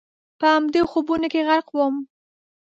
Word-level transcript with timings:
په 0.39 0.45
همدې 0.55 0.81
خوبونو 0.91 1.27
کې 1.33 1.41
غرق 1.47 1.67
ووم. 1.71 1.95